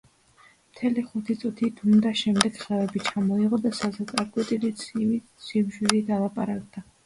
მთელი 0.69 1.03
ხუთი 1.09 1.35
წუთი 1.43 1.69
დუმდა. 1.81 2.13
შემდეგ 2.23 2.57
ხელები 2.63 3.03
ჩამოიღო 3.11 3.61
და 3.69 3.75
სასოწარკვეთილი 3.83 4.75
ცივი 4.83 5.23
სიმშვიდით 5.47 6.15
ალაპარაკდა. 6.21 6.89